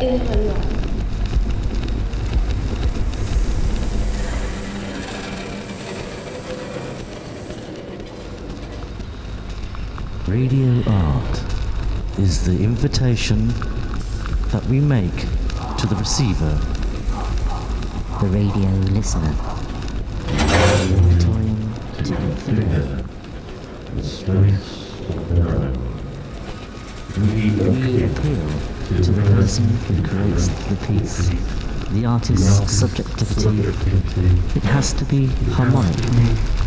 [0.00, 0.54] Es radio.
[10.26, 11.40] Radio art
[12.18, 13.48] is the invitation
[14.50, 15.26] that we make
[15.78, 16.58] to the receiver,
[18.20, 19.51] the radio listener.
[22.44, 23.04] Time to
[23.86, 24.34] consider.
[27.20, 28.48] We appeal
[28.88, 31.30] to the person who creates the piece,
[31.92, 33.60] the artist's subjectivity.
[34.56, 35.96] It has to be harmonic.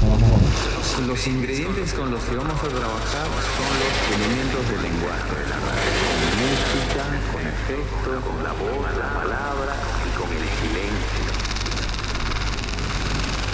[0.02, 5.58] Los, los ingredientes con los que vamos a trabajar son los elementos del lenguaje la.
[6.06, 9.76] Con música, con efectos, con la voz, la palabra
[10.06, 11.26] y con el silencio.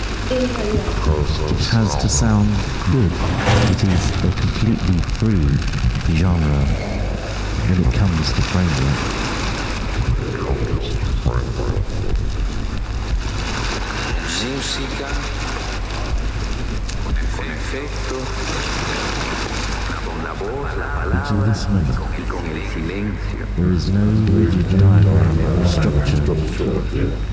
[0.01, 0.20] Es radio.
[0.33, 2.47] It has to sound
[2.89, 3.11] good.
[3.67, 5.43] It is a completely free
[6.15, 6.63] genre
[7.67, 8.99] when it comes to framework.
[14.41, 15.09] Música,
[17.35, 18.23] con efectos,
[20.05, 20.31] con la
[21.19, 21.95] Until this moment,
[22.29, 23.45] con el silencio.
[23.57, 26.23] there is no rigid diagram or structure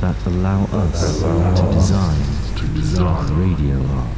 [0.01, 4.09] that allow us to design radio art.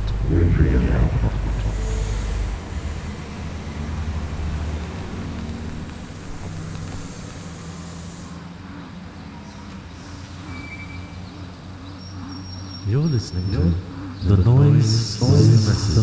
[12.86, 13.58] You're listening to
[14.26, 15.26] the noise, the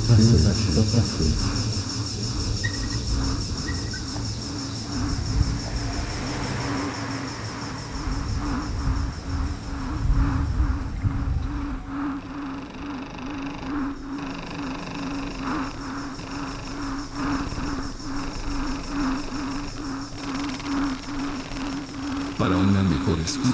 [0.10, 1.77] message.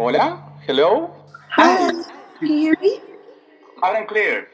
[0.00, 1.10] Hola, hello,
[1.50, 1.90] Hi.
[2.38, 3.00] Can you hear me?
[3.82, 4.48] loud and clear.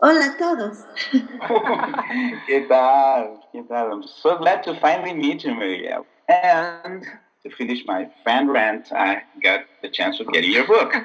[0.00, 0.84] Hola a todos.
[2.46, 3.40] ¿Qué tal?
[3.52, 3.90] ¿Qué tal?
[3.90, 6.04] I'm so glad to finally meet you, Maria.
[6.28, 7.04] And
[7.42, 10.92] to finish my fan rant, I got the chance of getting your book.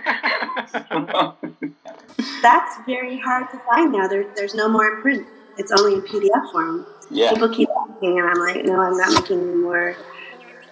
[2.44, 4.08] That's very hard to find now.
[4.08, 5.26] There, there's no more in print.
[5.58, 6.86] It's only in PDF form.
[7.10, 7.32] yeah.
[7.32, 9.96] People keep asking, and I'm like, no, I'm not making any more.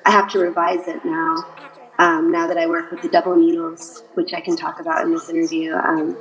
[0.05, 1.43] I have to revise it now.
[1.99, 5.11] Um, now that I work with the double needles, which I can talk about in
[5.11, 6.15] this interview, um,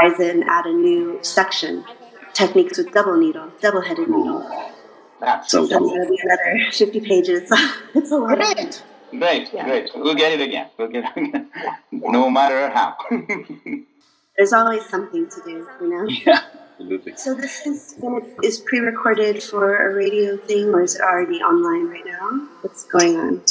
[0.00, 1.84] it add a new section,
[2.32, 4.72] techniques with double needle, double-headed needle.
[5.20, 7.50] That's So going to be another 50 pages.
[7.94, 8.36] it's a lot.
[8.36, 8.82] Great.
[9.10, 9.64] Great, Yeah.
[9.66, 9.90] great.
[9.94, 10.68] We'll get it again.
[10.76, 11.50] We'll get it again.
[11.90, 12.96] no matter how.
[14.36, 16.06] There's always something to do, you know.
[16.08, 17.16] yeah, absolutely.
[17.16, 17.94] So this is
[18.42, 22.46] is pre-recorded for a radio thing, or is it already online right now?
[22.60, 23.42] What's going on?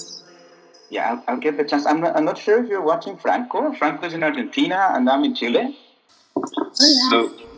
[0.89, 1.85] Yeah, I'll, I'll get the chance.
[1.85, 3.73] I'm not, I'm not sure if you're watching Franco.
[3.73, 5.77] Franco's in Argentina and I'm in Chile.
[6.35, 7.09] Oh, yeah.
[7.09, 7.54] So,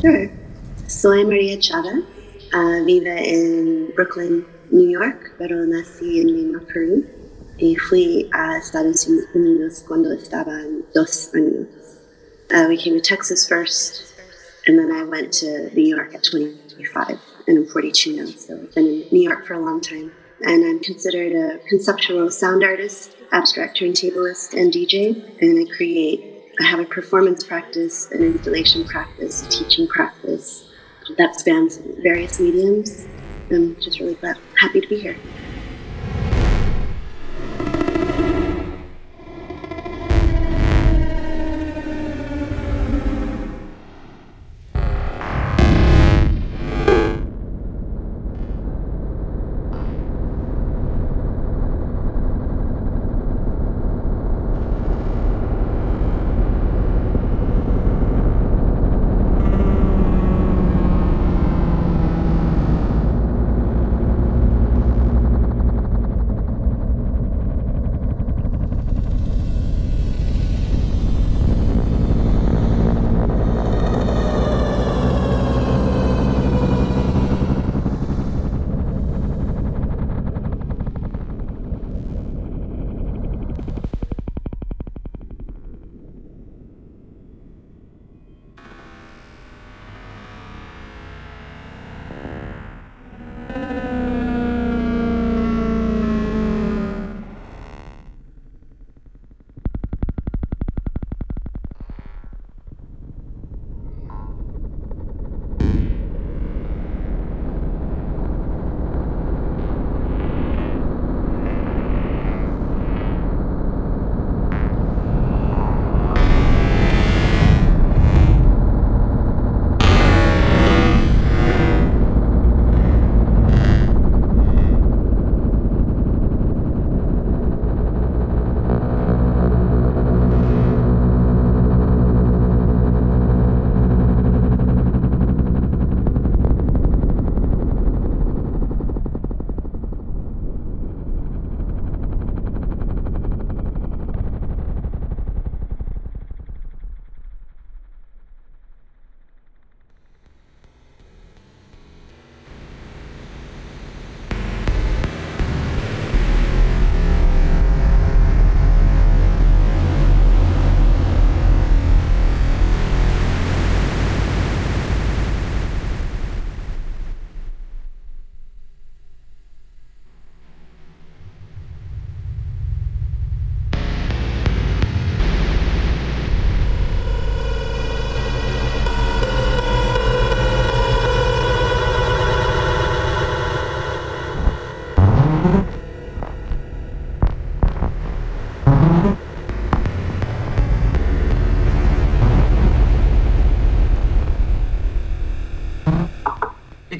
[0.00, 0.30] Sure.
[0.88, 2.04] Soy María Chávez.
[2.54, 7.04] Uh, vive en Brooklyn, New York, pero nací en Lima, Perú.
[7.58, 10.58] Y fui a Estados Unidos cuando estaba
[10.94, 11.68] dos años.
[12.50, 14.14] Uh, we came to Texas first,
[14.66, 18.74] and then I went to New York at 25, and I'm 42 now, so I've
[18.74, 20.12] been in New York for a long time.
[20.42, 25.38] And I'm considered a conceptual sound artist, abstract turntablist, and DJ.
[25.42, 26.29] And I create,
[26.60, 30.68] I have a performance practice, an installation practice, a teaching practice
[31.16, 33.08] that spans various mediums.
[33.50, 35.16] I'm just really glad, happy to be here.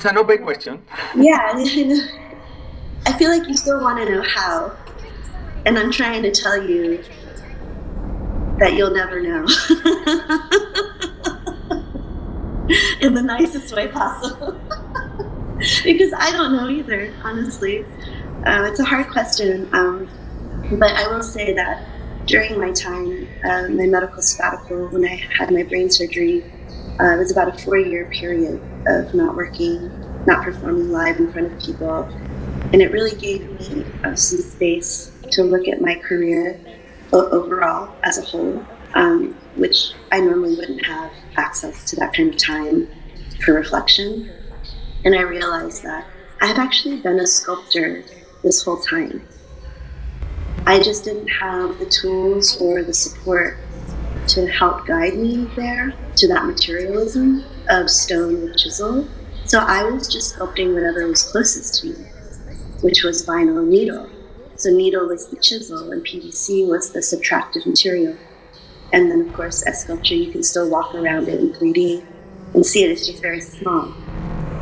[0.00, 0.82] It's an open question.
[1.14, 1.52] Yeah,
[3.06, 4.74] I feel like you still want to know how.
[5.66, 7.04] And I'm trying to tell you
[8.58, 9.40] that you'll never know.
[13.02, 14.52] In the nicest way possible.
[15.84, 17.84] because I don't know either, honestly.
[18.46, 19.68] Uh, it's a hard question.
[19.74, 20.08] Um,
[20.78, 21.86] but I will say that
[22.24, 26.42] during my time, uh, my medical sabbatical, when I had my brain surgery,
[27.00, 29.90] uh, it was about a four year period of not working,
[30.26, 32.02] not performing live in front of people.
[32.72, 36.60] And it really gave me uh, some space to look at my career
[37.12, 38.64] overall as a whole,
[38.94, 42.88] um, which I normally wouldn't have access to that kind of time
[43.44, 44.30] for reflection.
[45.04, 46.06] And I realized that
[46.42, 48.04] I've actually been a sculptor
[48.42, 49.26] this whole time.
[50.66, 53.56] I just didn't have the tools or the support
[54.30, 59.08] to help guide me there to that materialism of stone with chisel.
[59.44, 62.06] So I was just sculpting whatever was closest to me,
[62.82, 64.08] which was vinyl needle.
[64.54, 68.16] So needle was the chisel and PVC was the subtractive material.
[68.92, 72.04] And then, of course, as sculpture, you can still walk around it in 3D
[72.54, 72.90] and see it.
[72.90, 73.94] It's just very small.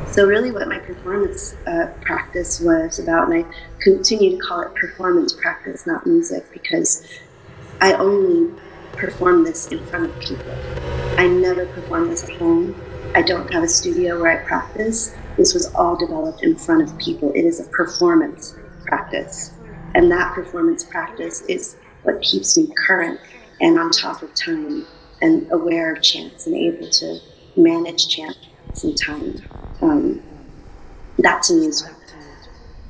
[0.06, 4.74] So, really, what my performance uh, practice was about, and I continue to call it
[4.74, 7.06] performance practice, not music, because
[7.80, 8.54] I only
[8.98, 10.52] perform this in front of people.
[11.16, 12.74] I never perform this at home.
[13.14, 15.14] I don't have a studio where I practice.
[15.36, 17.32] This was all developed in front of people.
[17.32, 19.52] It is a performance practice.
[19.94, 23.20] And that performance practice is what keeps me current
[23.60, 24.86] and on top of time
[25.22, 27.18] and aware of chance and able to
[27.56, 28.36] manage chance
[28.82, 29.42] and time.
[29.80, 30.22] Um,
[31.18, 31.88] that to me is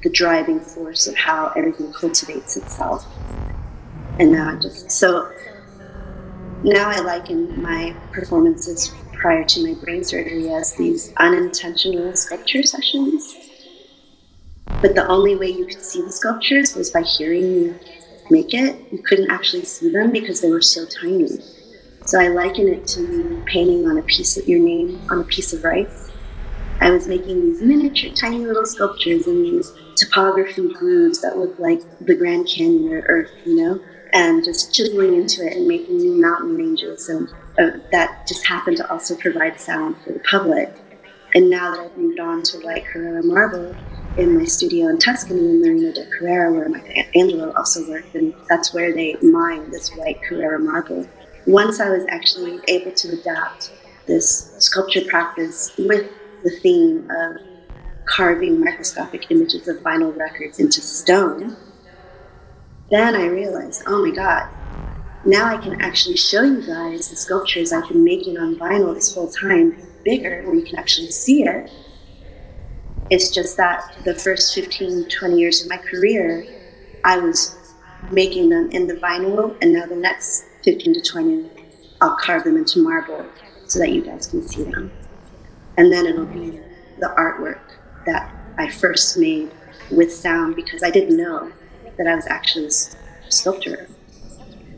[0.02, 3.06] the driving force of how everything cultivates itself.
[4.18, 5.32] And now I just so
[6.64, 13.36] now I liken my performances prior to my brain surgery as these unintentional sculpture sessions.
[14.80, 17.74] But the only way you could see the sculptures was by hearing me
[18.30, 18.92] make it.
[18.92, 21.28] You couldn't actually see them because they were so tiny.
[22.04, 25.52] So I liken it to painting on a piece of your name on a piece
[25.52, 26.10] of rice.
[26.80, 31.80] I was making these miniature, tiny little sculptures in these topography grooves that look like
[32.00, 33.80] the Grand Canyon or Earth, you know,
[34.12, 37.08] and just chiseling into it and making new mountain ranges.
[37.08, 37.28] And
[37.58, 40.72] uh, that just happened to also provide sound for the public.
[41.34, 43.76] And now that I've moved on to white Carrara marble
[44.16, 46.80] in my studio in Tuscany in Marina de Carrara, where my
[47.14, 51.06] Angelo also worked, and that's where they mine this white Carrara marble.
[51.46, 53.72] Once I was actually able to adapt
[54.06, 56.10] this sculpture practice with
[56.42, 57.36] the theme of
[58.08, 61.56] carving microscopic images of vinyl records into stone,
[62.90, 64.48] then I realized, oh my God,
[65.24, 69.14] now I can actually show you guys the sculptures I've been making on vinyl this
[69.14, 71.70] whole time bigger, where you can actually see it.
[73.10, 76.46] It's just that the first 15, 20 years of my career,
[77.04, 77.56] I was
[78.10, 81.50] making them in the vinyl, and now the next 15 to 20,
[82.00, 83.26] I'll carve them into marble
[83.66, 84.90] so that you guys can see them.
[85.76, 86.60] And then it'll be
[87.00, 87.77] the artwork
[88.08, 89.50] that I first made
[89.90, 91.52] with sound because I didn't know
[91.96, 93.88] that I was actually a sculptor.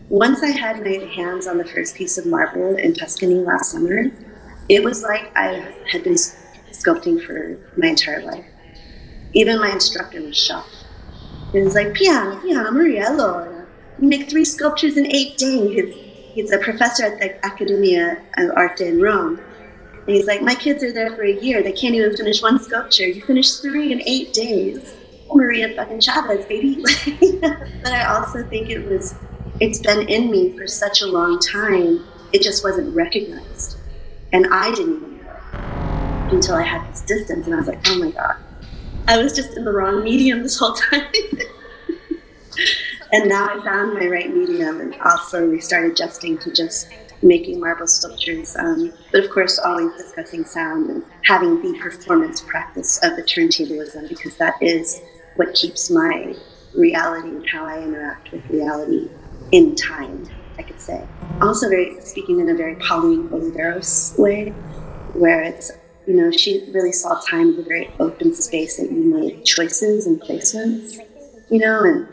[0.08, 4.10] Once I had my hands on the first piece of marble in Tuscany last summer,
[4.68, 8.44] it was like I had been sculpting for my entire life.
[9.32, 10.84] Even my instructor was shocked.
[11.52, 13.66] He was like, Piano, piano, Maria, allora.
[14.00, 15.94] You make three sculptures in eight days.
[16.32, 19.40] He's a professor at the Accademia of Arte in Rome.
[20.10, 21.62] And he's like, My kids are there for a year.
[21.62, 23.06] They can't even finish one sculpture.
[23.06, 24.96] You finished three in eight days.
[25.30, 26.82] Oh, Maria fucking Chavez, baby.
[27.40, 29.14] but I also think it was,
[29.60, 32.04] it's been in me for such a long time.
[32.32, 33.78] It just wasn't recognized.
[34.32, 37.46] And I didn't even know it until I had this distance.
[37.46, 38.34] And I was like, oh my God,
[39.06, 41.02] I was just in the wrong medium this whole time.
[43.12, 46.88] and now I found my right medium and also we started adjusting to just
[47.22, 48.56] making marble sculptures.
[48.56, 54.08] Um, but of course, always discussing sound and having the performance practice of the turntablism
[54.08, 55.00] because that is
[55.36, 56.34] what keeps my
[56.74, 59.08] reality and how I interact with reality
[59.52, 61.06] in time, I could say.
[61.40, 64.50] Also, very speaking in a very Pauline Oliveros way,
[65.14, 65.72] where it's
[66.06, 70.06] you know she really saw time as a very open space that you made choices
[70.06, 70.98] and placements,
[71.50, 71.82] you know.
[71.82, 72.08] And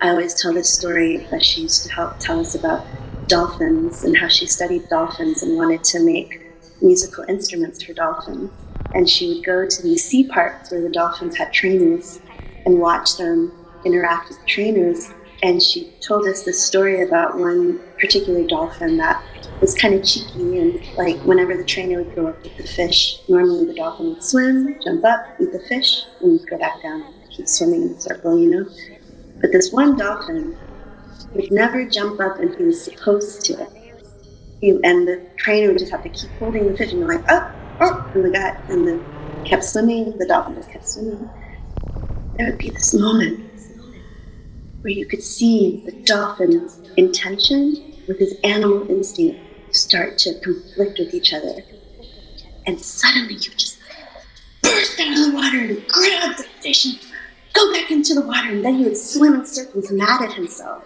[0.00, 2.84] I always tell this story that she used to help tell us about
[3.26, 6.42] dolphins and how she studied dolphins and wanted to make
[6.80, 8.50] musical instruments for dolphins.
[8.94, 12.20] And she would go to these sea parks where the dolphins had trainers
[12.66, 13.52] and watch them
[13.84, 15.12] interact with trainers.
[15.42, 19.22] And she told us this story about one particular dolphin that
[19.60, 23.20] was kind of cheeky and like whenever the trainer would go up with the fish,
[23.28, 27.48] normally the dolphin would swim, jump up, eat the fish, and go back down, keep
[27.48, 28.68] swimming in a circle, you know.
[29.40, 30.56] But this one dolphin
[31.34, 33.66] would never jump up and he was supposed to.
[34.60, 37.52] He, and the trainer would just have to keep holding the fish and like, oh,
[37.80, 39.04] oh, and the guy, and the
[39.44, 41.28] kept swimming, the dolphin just kept swimming.
[42.36, 43.50] There would be this moment
[44.82, 49.40] where you could see the dolphin's intention with his animal instinct
[49.74, 51.62] start to conflict with each other.
[52.66, 53.78] And suddenly you just
[54.62, 56.98] burst out of the water and grab the fish and
[57.52, 58.50] go back into the water.
[58.50, 60.84] And then he would swim in circles, mad at himself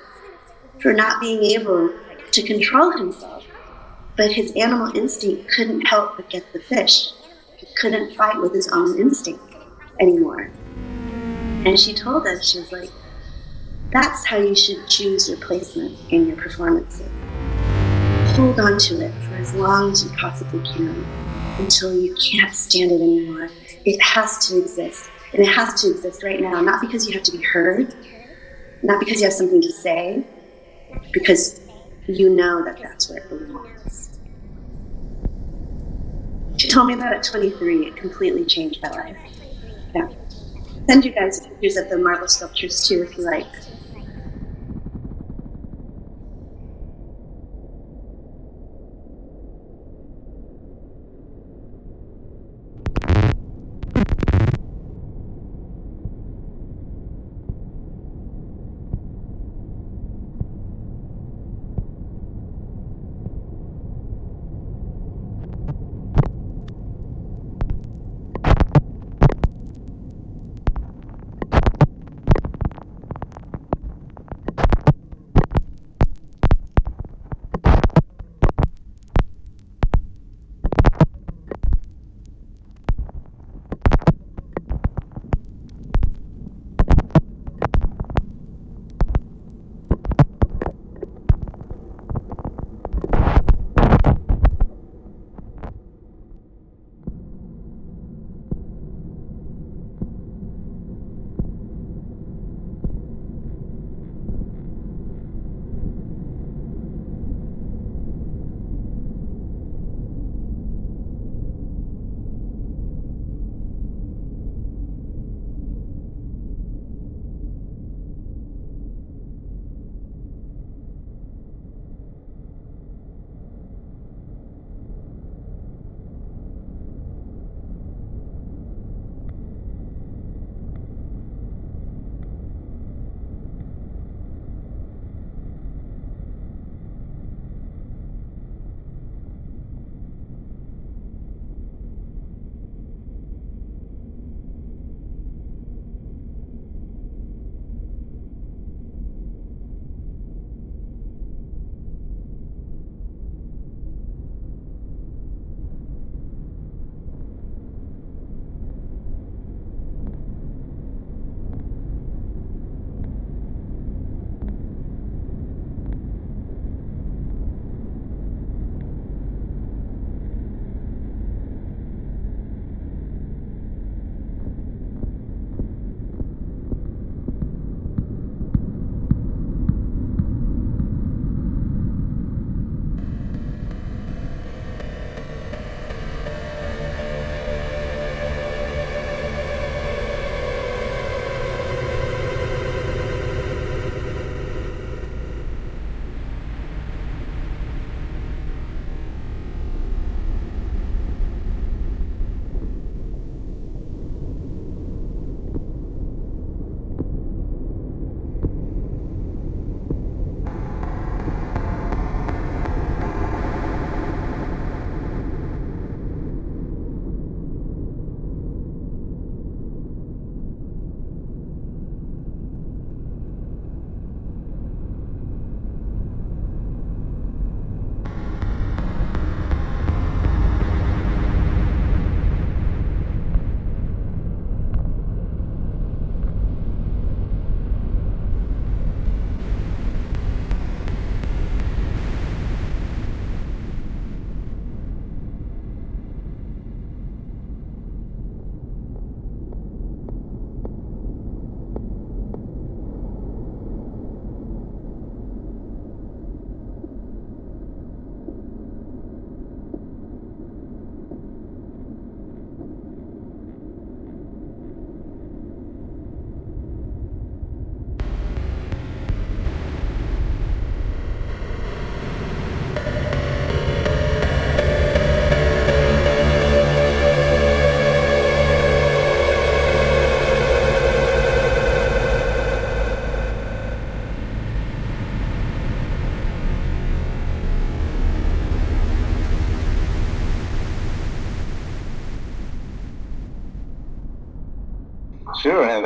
[0.81, 1.93] for not being able
[2.33, 3.45] to control himself.
[4.17, 7.11] But his animal instinct couldn't help but get the fish.
[7.57, 9.43] He couldn't fight with his own instinct
[10.01, 10.51] anymore.
[11.67, 12.91] And she told us, she was like,
[13.91, 17.11] that's how you should choose your placement in your performances.
[18.37, 21.05] Hold on to it for as long as you possibly can
[21.59, 23.49] until you can't stand it anymore.
[23.85, 25.11] It has to exist.
[25.33, 27.95] And it has to exist right now, not because you have to be heard,
[28.83, 30.25] not because you have something to say,
[31.13, 31.61] because
[32.07, 34.19] you know that that's where it belongs.
[36.57, 37.87] She told me that at 23.
[37.87, 39.17] It completely changed my life.
[39.95, 40.09] Yeah.
[40.89, 43.47] Send you guys pictures of the marble sculptures too, if you like.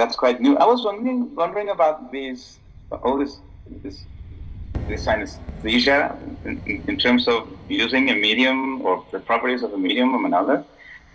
[0.01, 0.57] That's quite new.
[0.57, 2.59] I was wondering wondering about these
[3.05, 3.33] all this
[3.85, 3.97] this
[4.89, 6.01] this synesthesia
[6.47, 10.65] in, in terms of using a medium or the properties of a medium or another.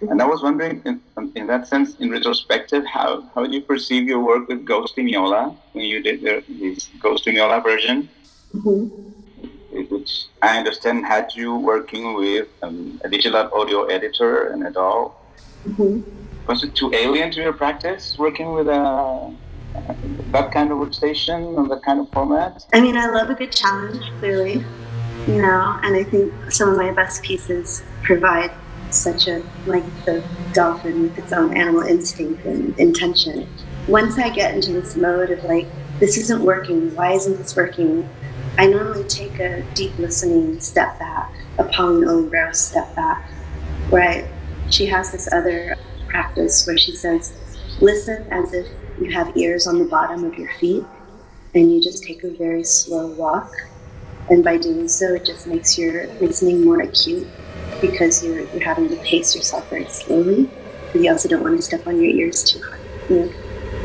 [0.10, 1.02] And I was wondering, in,
[1.36, 5.56] in that sense, in retrospective, how, how did you perceive your work with Ghost Hemiola
[5.72, 8.08] when you did the, this Ghost Hemiola version?
[8.54, 9.86] Mm-hmm.
[9.96, 15.26] Which I understand had you working with um, a digital audio editor and it all.
[15.68, 16.25] Mm-hmm.
[16.48, 19.34] Was it too alien to your practice working with a
[20.32, 22.66] that kind of workstation and that kind of format?
[22.74, 24.64] I mean, I love a good challenge, clearly,
[25.28, 28.52] you know, and I think some of my best pieces provide
[28.92, 33.48] such a like the dolphin with its own animal instinct and intention.
[33.88, 35.68] Once I get into this mode of like,
[36.00, 38.08] this isn't working, why isn't this working?
[38.58, 43.30] I normally take a deep listening step back, a Pauline Oliveros step back,
[43.90, 44.30] where I,
[44.70, 45.76] she has this other
[46.16, 47.34] practice where she says,
[47.82, 48.68] listen as if
[49.00, 50.84] you have ears on the bottom of your feet,
[51.54, 53.52] and you just take a very slow walk.
[54.30, 57.28] And by doing so, it just makes your listening more acute
[57.82, 60.50] because you're, you're having to pace yourself very slowly,
[60.92, 62.80] but you also don't want to step on your ears too hard.
[63.10, 63.34] You know?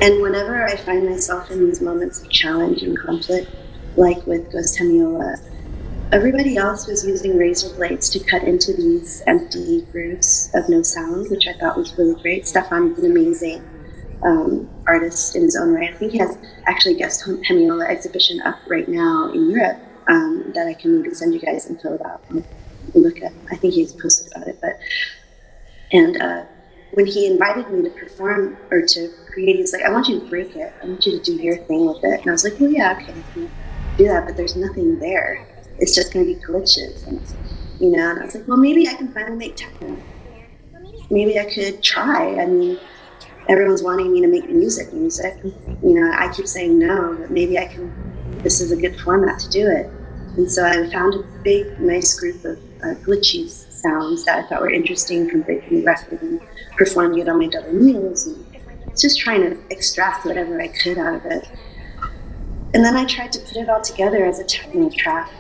[0.01, 3.51] And whenever I find myself in these moments of challenge and conflict,
[3.97, 5.37] like with Ghost Hemiola,
[6.13, 11.31] everybody else was using razor blades to cut into these empty grooves of no sound,
[11.31, 12.47] which I thought was really great.
[12.47, 13.63] Stefan is an amazing
[14.25, 15.95] um, artist in his own right.
[15.95, 20.53] I think he has actually a Ghost Hemiola exhibition up right now in Europe um,
[20.55, 22.23] that I can maybe send you guys info about
[22.95, 23.33] look at.
[23.51, 24.79] I think he's posted about it, but
[25.93, 26.45] and uh,
[26.93, 30.27] when he invited me to perform or to create, he's like, "I want you to
[30.27, 30.73] break it.
[30.83, 32.93] I want you to do your thing with it." And I was like, "Well, yeah,
[32.93, 33.51] okay, I can
[33.97, 35.47] do that, but there's nothing there.
[35.81, 37.21] It's just going to be glitches." And
[37.81, 39.97] you know, and I was like, "Well, maybe I can finally make techno.
[41.11, 42.41] Maybe I could try.
[42.41, 42.79] I mean."
[43.49, 45.35] Everyone's wanting me to make music, music.
[45.43, 47.91] You know, I keep saying no, but maybe I can.
[48.45, 49.91] This is a good format to do it.
[50.37, 54.61] And so I found a big, nice group of uh, glitchy sounds that I thought
[54.61, 56.41] were interesting from breaking the record and
[56.77, 58.47] performing it on my double needles and
[58.97, 61.49] just trying to extract whatever I could out of it.
[62.73, 65.31] And then I tried to put it all together as a techno track,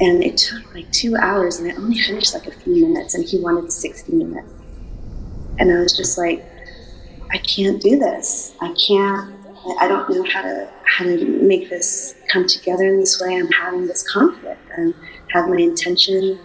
[0.00, 3.24] and it took like two hours, and I only finished like a few minutes, and
[3.24, 4.48] he wanted 60 minutes.
[5.58, 6.44] And I was just like,
[7.30, 8.54] I can't do this.
[8.60, 9.34] I can't.
[9.78, 13.36] I don't know how to how to make this come together in this way.
[13.36, 14.60] I'm having this conflict.
[14.76, 14.92] I
[15.32, 16.38] have my intention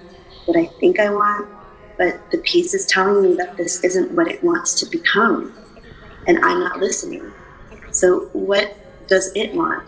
[0.46, 1.50] what I think I want,
[1.98, 5.54] but the piece is telling me that this isn't what it wants to become,
[6.28, 7.32] and I'm not listening.
[7.92, 8.76] So, what
[9.08, 9.88] does it want?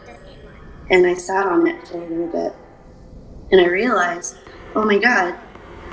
[0.90, 2.54] And I sat on it for a little bit,
[3.52, 4.38] and I realized,
[4.76, 5.36] oh my God,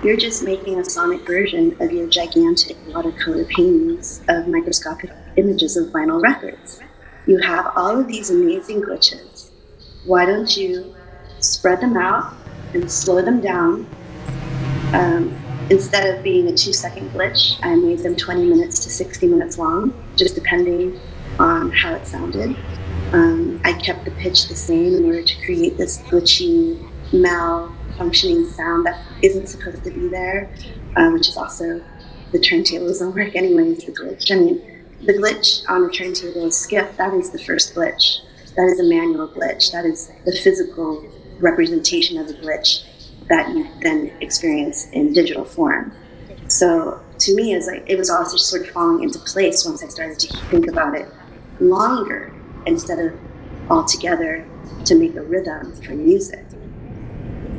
[0.03, 5.89] you're just making a sonic version of your gigantic watercolor paintings of microscopic images of
[5.89, 6.81] vinyl records.
[7.27, 9.51] You have all of these amazing glitches.
[10.05, 10.95] Why don't you
[11.41, 12.35] spread them out
[12.75, 13.87] and slow them down
[14.95, 15.35] um,
[15.71, 19.59] instead of being a two second glitch, I made them 20 minutes to 60 minutes
[19.59, 21.01] long, just depending
[21.41, 22.57] on how it sounded.
[23.13, 26.79] Um, I kept the pitch the same in order to create this glitchy,
[27.13, 30.53] malfunctioning sound that isn't supposed to be there,
[30.97, 31.83] um, which is also
[32.33, 34.31] the turntable doesn't work anyways, the glitch.
[34.31, 38.21] I mean, the glitch on the turntable is skip, that is the first glitch.
[38.57, 39.73] That is a manual glitch.
[39.73, 41.09] That is the physical
[41.41, 42.85] representation of a glitch
[43.29, 45.93] that you then experience in digital form.
[46.49, 49.89] So to me, it's like it was just sort of falling into place once I
[49.89, 51.09] started to think about it
[51.61, 52.33] longer
[52.67, 53.19] instead of
[53.71, 54.47] all together
[54.85, 56.45] to make a rhythm for music.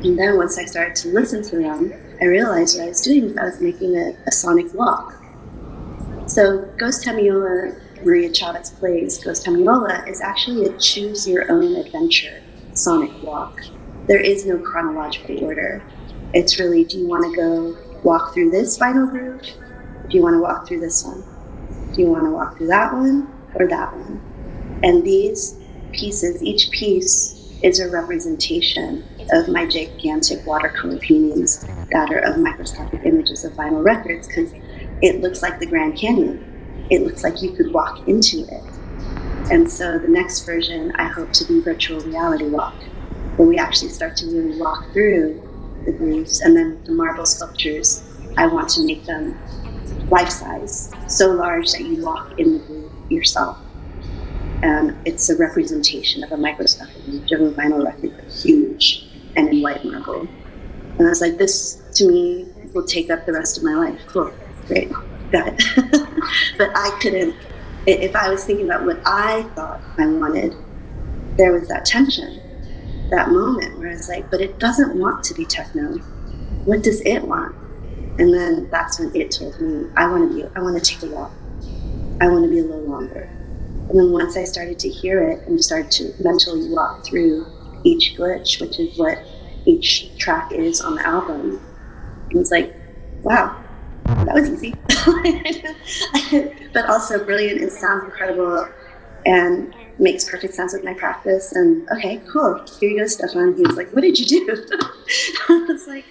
[0.04, 3.24] And then once I started to listen to them, I realized what I was doing
[3.24, 5.14] was I was making a, a sonic walk.
[6.26, 12.42] So Ghost Hemiola, Maria Chavez plays Ghost Hemiola, is actually a choose your own adventure
[12.74, 13.62] sonic walk
[14.06, 15.82] there is no chronological order.
[16.32, 19.42] It's really do you want to go walk through this vinyl groove?
[19.42, 21.24] Do you want to walk through this one?
[21.92, 24.80] Do you want to walk through that one or that one?
[24.84, 25.58] And these
[25.92, 33.04] pieces, each piece is a representation of my gigantic watercolor paintings that are of microscopic
[33.04, 34.52] images of vinyl records because
[35.02, 36.86] it looks like the Grand Canyon.
[36.90, 38.62] It looks like you could walk into it.
[39.50, 42.74] And so the next version I hope to be virtual reality walk
[43.36, 45.42] where we actually start to really walk through
[45.84, 46.40] the grooves.
[46.40, 48.04] And then the marble sculptures,
[48.36, 49.38] I want to make them
[50.08, 53.58] life size, so large that you walk in the groove yourself.
[54.62, 59.05] And it's a representation of a microscopic image of a vinyl record, huge
[59.36, 60.28] and in white marble.
[60.98, 64.00] And I was like, this to me will take up the rest of my life.
[64.06, 64.32] Cool,
[64.66, 64.90] great,
[65.30, 65.62] got it.
[66.58, 67.34] but I couldn't
[67.86, 70.54] if I was thinking about what I thought I wanted,
[71.36, 72.40] there was that tension,
[73.10, 75.98] that moment where it's like, but it doesn't want to be techno.
[76.64, 77.54] What does it want?
[78.18, 81.02] And then that's when it told me, I want to be, I want to take
[81.08, 81.32] a walk.
[82.20, 83.30] I want to be a little longer.
[83.88, 87.46] And then once I started to hear it and started to mentally walk through
[87.84, 89.18] each glitch, which is what
[89.64, 91.60] each track is on the album,
[92.30, 92.74] it was like,
[93.22, 93.62] wow,
[94.04, 94.74] that was easy.
[96.72, 97.60] but also brilliant.
[97.60, 98.68] It sounds incredible
[99.24, 101.52] and makes perfect sense with my practice.
[101.52, 102.64] And okay, cool.
[102.78, 103.56] Here you go, Stefan.
[103.56, 104.66] He was like, what did you do?
[105.48, 106.04] I was like,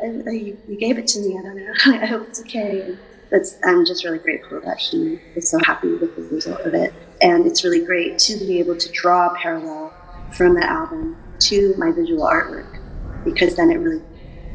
[0.00, 1.38] I, I, you, gave it to me.
[1.38, 1.72] I don't know.
[2.02, 2.82] I hope it's okay.
[2.82, 2.98] And
[3.30, 6.92] that's, I'm just really grateful that he is so happy with the result of it.
[7.20, 9.94] And it's really great to be able to draw a parallel
[10.34, 12.78] from the album to my visual artwork
[13.24, 14.02] because then it really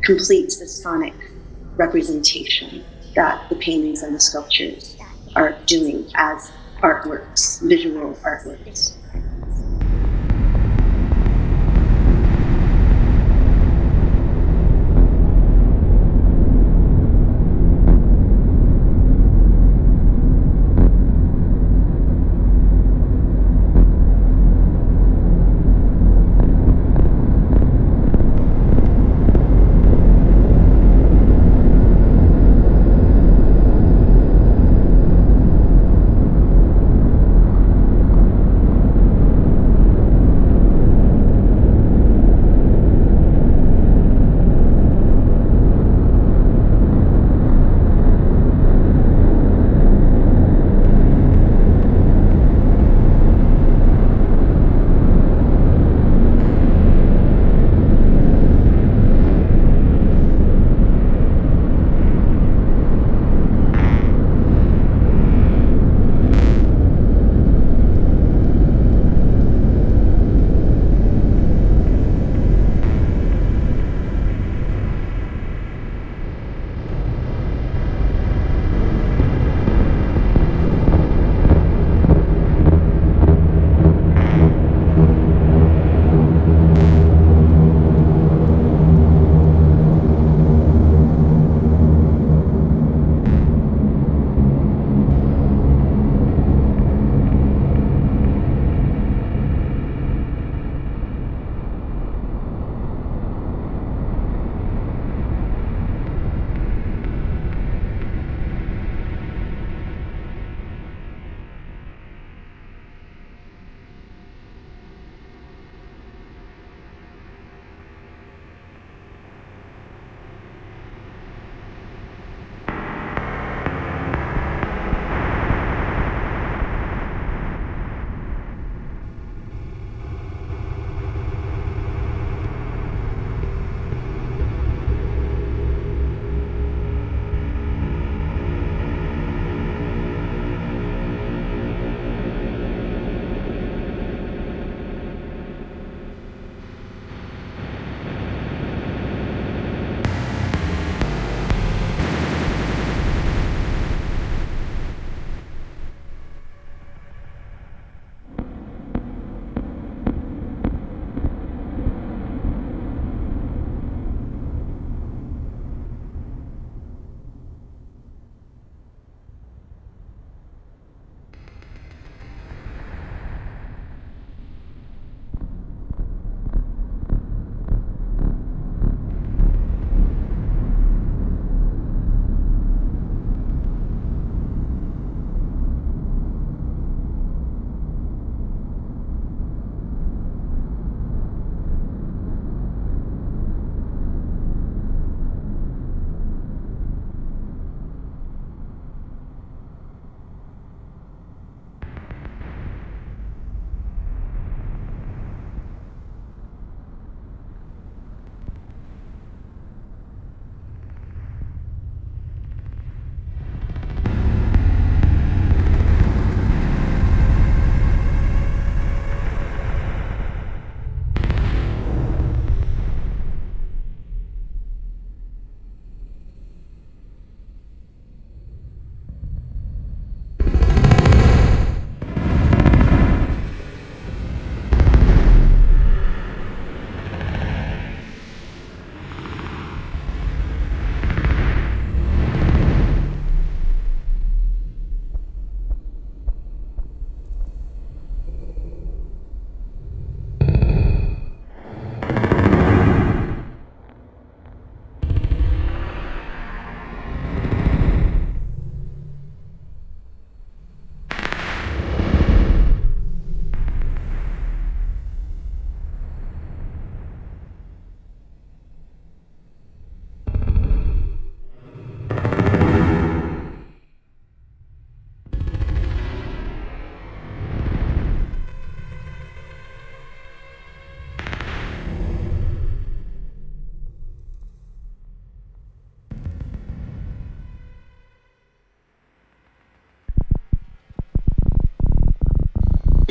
[0.03, 1.13] completes the sonic
[1.75, 2.83] representation
[3.15, 4.97] that the paintings and the sculptures
[5.35, 8.96] are doing as artworks, visual artworks.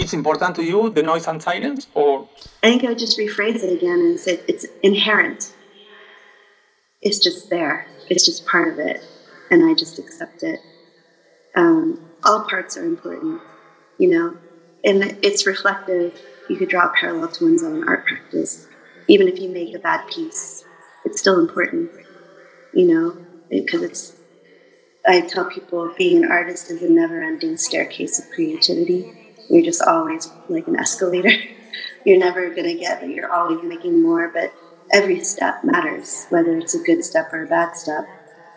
[0.06, 2.28] It's important to you, the noise and silence, or
[2.62, 5.52] I think I would just rephrase it again and say it's inherent.
[7.02, 7.88] It's just there.
[8.08, 9.04] It's just part of it,
[9.50, 10.60] and I just accept it.
[11.56, 13.42] Um, all parts are important,
[13.98, 14.36] you know,
[14.84, 16.16] and it's reflective.
[16.48, 18.68] You could draw a parallel to one's own art practice.
[19.08, 20.64] Even if you make a bad piece,
[21.04, 21.90] it's still important,
[22.72, 23.16] you know,
[23.50, 24.12] because it's.
[25.04, 29.25] I tell people being an artist is a never-ending staircase of creativity.
[29.48, 31.30] You're just always like an escalator.
[32.04, 33.10] You're never gonna get that.
[33.10, 34.52] You're always making more, but
[34.92, 38.06] every step matters, whether it's a good step or a bad step.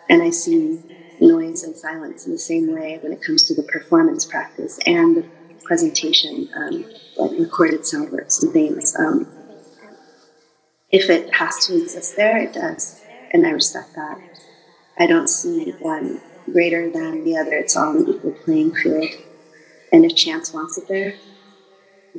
[0.08, 0.82] And I see
[1.20, 5.16] noise and silence in the same way when it comes to the performance practice and
[5.16, 5.26] the
[5.64, 6.84] presentation, um,
[7.16, 8.96] like recorded sound works and things.
[8.96, 9.28] Um,
[10.90, 13.00] if it has to exist there, it does,
[13.32, 14.18] and I respect that.
[14.98, 16.20] I don't see one
[16.52, 17.54] greater than the other.
[17.54, 19.06] It's all an equal playing field.
[19.92, 21.14] And if chance wants it there,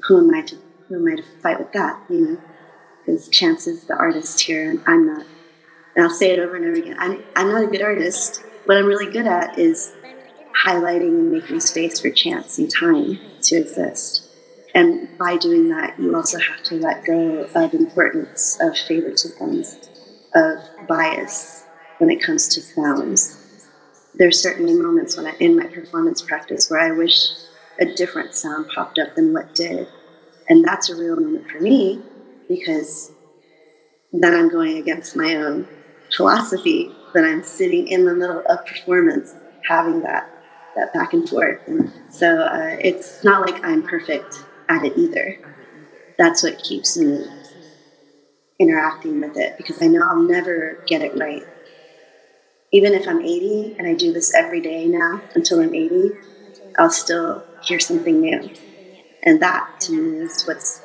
[0.04, 0.58] who am I to
[0.88, 2.02] who am I to fight with that?
[2.10, 2.42] You know,
[3.06, 5.26] because chance is the artist here, and I'm not.
[5.96, 6.98] And I'll say it over and over again.
[7.00, 8.44] I'm I'm not a good artist.
[8.66, 9.94] What I'm really good at is
[10.66, 14.28] highlighting and making space for chance and time to exist.
[14.74, 19.90] And by doing that, you also have to let go of importance, of favoritisms,
[20.34, 21.66] of bias
[21.98, 23.68] when it comes to sounds.
[24.14, 27.32] There's certainly moments when I, in my performance practice where I wish
[27.82, 29.88] a different sound popped up than what did.
[30.48, 32.02] And that's a real moment for me
[32.48, 33.12] because
[34.14, 35.68] then I'm going against my own
[36.16, 39.36] philosophy that I'm sitting in the middle of performance
[39.68, 40.30] having that
[40.76, 41.62] that back and forth.
[41.68, 45.38] And so uh, it's not like I'm perfect at it either.
[46.18, 47.26] That's what keeps me
[48.60, 51.44] interacting with it because I know I'll never get it right.
[52.72, 56.12] Even if I'm 80 and I do this every day now until I'm 80,
[56.78, 58.50] I'll still hear something new.
[59.24, 60.82] And that to me is what's,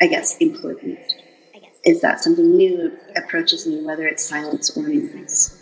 [0.00, 0.98] I guess, important.
[1.84, 5.57] Is that something new approaches me, whether it's silence or noise.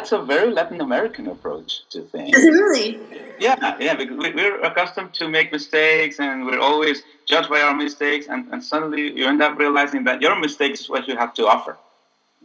[0.00, 2.34] That's a very Latin American approach to things.
[2.34, 2.98] Is it really?
[3.38, 8.50] Yeah, yeah, we're accustomed to make mistakes and we're always judged by our mistakes, and,
[8.50, 11.76] and suddenly you end up realizing that your mistake is what you have to offer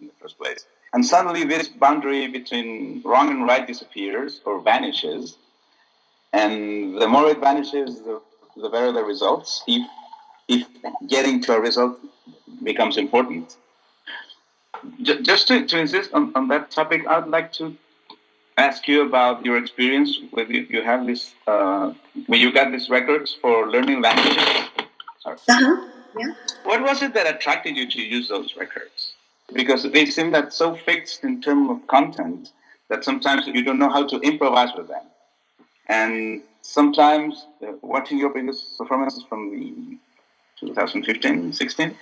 [0.01, 0.65] in the first place.
[0.93, 5.37] And suddenly this boundary between wrong and right disappears or vanishes,
[6.33, 8.21] and the more it vanishes, the,
[8.57, 9.83] the better the results, if,
[10.49, 10.67] if
[11.07, 11.97] getting to a result
[12.63, 13.55] becomes important.
[15.01, 17.75] Ju- Just to, to insist on, on that topic, I'd like to
[18.57, 21.93] ask you about your experience with you, you have this uh,
[22.27, 24.43] when you got these records for learning languages.
[25.19, 25.37] Sorry.
[25.49, 25.89] Uh-huh.
[26.17, 26.33] Yeah.
[26.63, 29.13] What was it that attracted you to use those records?
[29.53, 32.51] Because they seem that so fixed in terms of content
[32.89, 35.03] that sometimes you don't know how to improvise with them.
[35.87, 39.97] And sometimes uh, watching your previous performances from the
[40.59, 41.95] 2015, 16,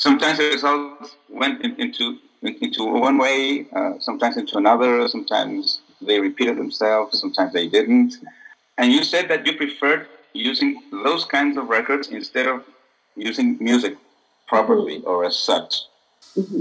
[0.00, 5.06] sometimes the results went in, into into one way, uh, sometimes into another.
[5.08, 8.14] Sometimes they repeated themselves, sometimes they didn't.
[8.78, 12.64] And you said that you preferred using those kinds of records instead of
[13.14, 13.96] using music
[14.48, 15.82] properly or as such.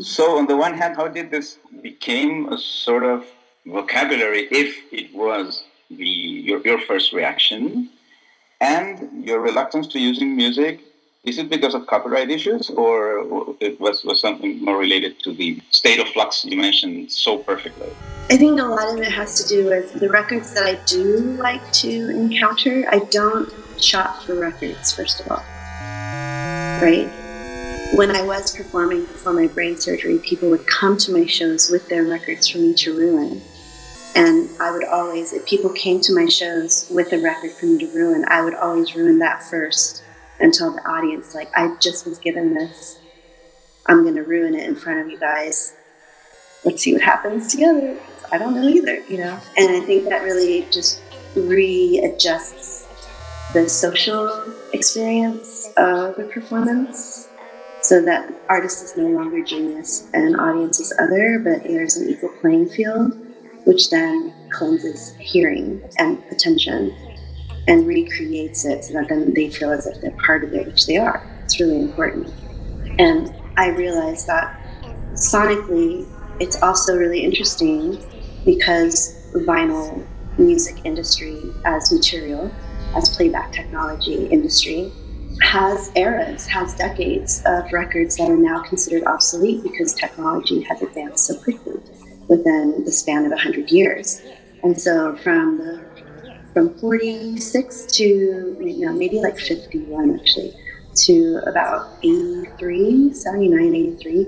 [0.02, 3.26] So on the one hand, how did this became a sort of
[3.66, 7.90] vocabulary if it was the your, your first reaction?
[8.62, 10.82] And your reluctance to using music,
[11.30, 15.62] is it because of copyright issues or it was, was something more related to the
[15.70, 17.90] state of flux you mentioned so perfectly?
[18.32, 21.18] I think a lot of it has to do with the records that I do
[21.38, 22.86] like to encounter.
[22.92, 25.44] I don't shop for records, first of all.
[26.82, 27.08] Right?
[27.94, 31.88] When I was performing before my brain surgery, people would come to my shows with
[31.90, 33.42] their records for Me to Ruin.
[34.16, 37.78] And I would always, if people came to my shows with a record for Me
[37.80, 40.04] to Ruin, I would always ruin that first
[40.40, 43.00] and tell the audience, like, I just was given this.
[43.86, 45.76] I'm going to ruin it in front of you guys.
[46.64, 47.98] Let's see what happens together.
[48.32, 49.40] I don't know either, you know?
[49.58, 51.02] And I think that really just
[51.36, 52.88] readjusts
[53.54, 57.28] the social experience of the performance
[57.82, 62.30] so that artist is no longer genius and audience is other, but there's an equal
[62.42, 63.18] playing field,
[63.66, 66.94] which then cleanses hearing and attention
[67.70, 70.88] and recreates it so that then they feel as if they're part of it, which
[70.88, 71.24] they are.
[71.44, 72.34] It's really important.
[72.98, 74.60] And I realized that
[75.14, 76.08] sonically,
[76.40, 78.04] it's also really interesting
[78.44, 80.04] because vinyl
[80.40, 82.52] music industry as material,
[82.96, 84.92] as playback technology industry,
[85.42, 91.26] has eras, has decades of records that are now considered obsolete because technology has advanced
[91.28, 91.80] so quickly
[92.28, 94.22] within the span of 100 years.
[94.64, 95.86] And so from the
[96.54, 100.54] from 46 to you know maybe like 51 actually
[100.96, 104.28] to about 83 79 83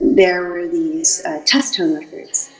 [0.00, 2.52] there were these uh, test tone records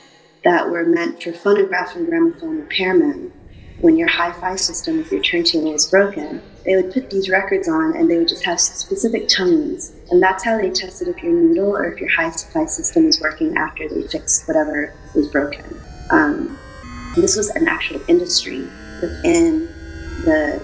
[0.43, 3.31] that were meant for phonograph and gramophone repairmen.
[3.79, 7.95] When your hi-fi system with your turntable was broken they would put these records on
[7.95, 9.93] and they would just have specific tones.
[10.11, 13.57] And that's how they tested if your needle or if your hi-fi system was working
[13.57, 15.65] after they fixed whatever was broken.
[16.09, 16.57] Um,
[17.15, 18.67] this was an actual industry
[19.01, 19.67] within
[20.25, 20.61] the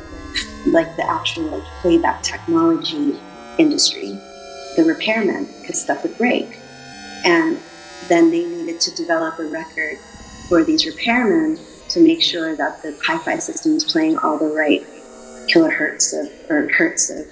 [0.67, 3.19] like the actual like playback technology
[3.57, 4.19] industry.
[4.75, 6.59] The repairmen because stuff would break
[7.25, 7.59] and
[8.07, 9.97] then they needed to develop a record
[10.47, 14.85] for these repairmen to make sure that the hi-fi system is playing all the right
[15.47, 17.25] kilohertz of or hertz of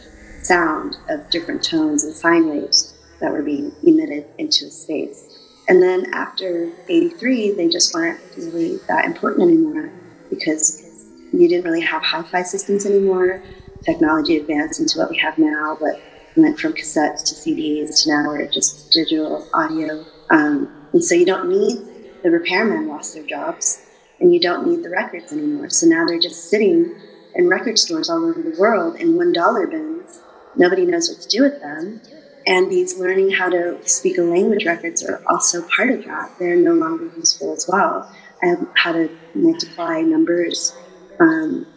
[0.44, 5.37] sound of different tones and sine waves that were being emitted into a space
[5.68, 9.92] and then after 83, they just weren't really that important anymore
[10.30, 13.44] because you didn't really have hi fi systems anymore.
[13.84, 16.02] Technology advanced into what we have now, but
[16.38, 20.06] went from cassettes to CDs to now we're just digital audio.
[20.30, 21.78] Um, and so you don't need
[22.24, 23.86] the repairmen lost their jobs
[24.20, 25.70] and you don't need the records anymore.
[25.70, 26.96] So now they're just sitting
[27.36, 30.22] in record stores all over the world in $1 bins.
[30.56, 32.02] Nobody knows what to do with them
[32.48, 36.32] and these learning how to speak a language records are also part of that.
[36.40, 38.10] They're no longer useful as well.
[38.42, 40.74] And how to multiply numbers.
[41.20, 41.68] Um,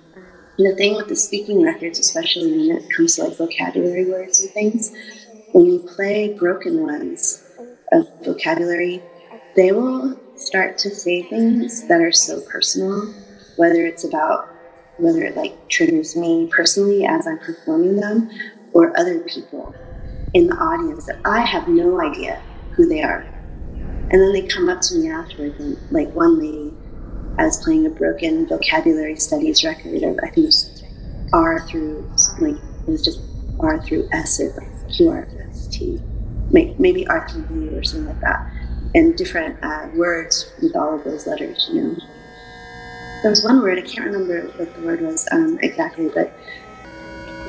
[0.59, 4.51] the thing with the speaking records, especially when it comes to like vocabulary words and
[4.53, 4.93] things,
[5.51, 7.43] when you play broken ones
[7.91, 9.03] of vocabulary,
[9.57, 13.13] they will start to say things that are so personal,
[13.57, 14.49] whether it's about
[14.99, 18.31] whether it like triggers me personally as I'm performing them
[18.73, 19.75] or other people
[20.35, 23.27] in the audience that I have no idea who they are.
[24.11, 26.73] And then they come up to me afterwards, and like one lady,
[27.39, 30.83] I was playing a broken vocabulary studies record of I think it was
[31.33, 32.11] R through
[32.41, 33.21] like it was just
[33.61, 34.51] R through S or
[34.91, 36.01] Q R S T,
[36.51, 38.51] maybe R through B or something like that,
[38.95, 41.97] and different uh, words with all of those letters, you know.
[43.23, 46.33] There was one word I can't remember what the word was um, exactly, but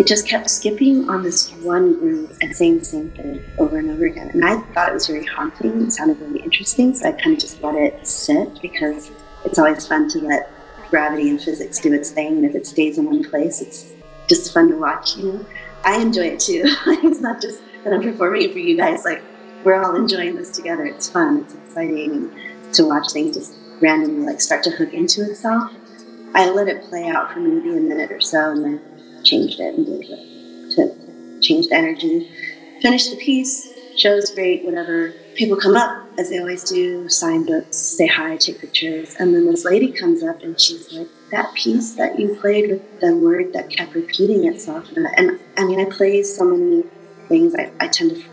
[0.01, 3.91] it just kept skipping on this one groove and saying the same thing over and
[3.91, 4.29] over again.
[4.29, 5.79] And I thought it was very haunting.
[5.83, 9.11] It sounded really interesting, so I kind of just let it sit because
[9.45, 10.51] it's always fun to let
[10.89, 12.37] gravity and physics do its thing.
[12.37, 13.93] And if it stays in one place, it's
[14.27, 15.17] just fun to watch.
[15.17, 15.45] You know,
[15.83, 16.63] I enjoy it too.
[16.87, 19.05] it's not just that I'm performing it for you guys.
[19.05, 19.21] Like
[19.63, 20.83] we're all enjoying this together.
[20.83, 21.41] It's fun.
[21.41, 22.31] It's exciting
[22.73, 25.71] to watch things just randomly like start to hook into itself.
[26.33, 28.81] I let it play out for maybe a minute or so, and then
[29.23, 32.29] changed it and did it to change the energy.
[32.81, 35.13] finish the piece, show's great, whatever.
[35.35, 39.15] People come up, as they always do, sign books, say hi, take pictures.
[39.19, 42.99] And then this lady comes up and she's like, That piece that you played with
[42.99, 44.91] the word that kept repeating itself.
[44.95, 46.83] And, and I mean, I play so many
[47.27, 48.23] things, I, I tend to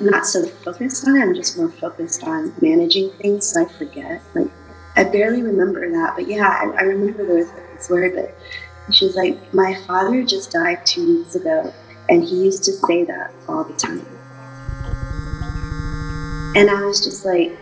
[0.00, 4.22] not so focused on it, I'm just more focused on managing things, so I forget.
[4.34, 4.50] Like,
[4.96, 8.36] I barely remember that, but yeah, I, I remember there was this word, but
[8.94, 11.72] she was like, My father just died two weeks ago,
[12.08, 14.06] and he used to say that all the time.
[16.56, 17.56] And I was just like,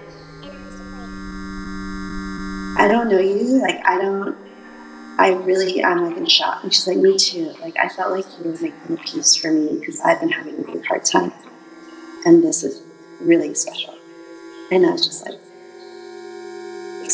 [2.79, 3.61] I don't know you.
[3.61, 4.37] Like, I don't,
[5.18, 6.62] I really, I'm like in shock.
[6.62, 7.55] And she's like, Me too.
[7.61, 10.55] Like, I felt like you were making a piece for me because I've been having
[10.55, 11.33] a really hard time.
[12.24, 12.83] And this is
[13.20, 13.95] really special.
[14.70, 15.39] And I was just like,